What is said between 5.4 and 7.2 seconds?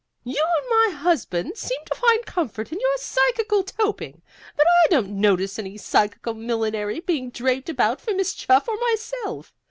any psychical millinery